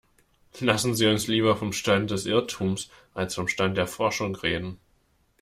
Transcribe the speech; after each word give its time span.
Lassen 0.59 0.95
Sie 0.95 1.05
uns 1.05 1.27
lieber 1.27 1.55
vom 1.55 1.73
Stand 1.73 2.09
des 2.09 2.25
Irrtums 2.25 2.89
als 3.13 3.35
vom 3.35 3.47
Stand 3.47 3.77
der 3.77 3.85
Forschung 3.85 4.33
reden. 4.35 4.79